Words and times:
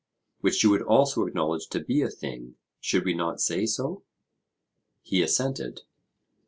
Which 0.39 0.63
you 0.63 0.71
would 0.71 0.81
also 0.81 1.27
acknowledge 1.27 1.67
to 1.67 1.79
be 1.79 2.01
a 2.01 2.09
thing 2.09 2.55
should 2.79 3.05
we 3.05 3.13
not 3.13 3.39
say 3.39 3.67
so? 3.67 4.01
He 5.03 5.21
assented. 5.21 5.81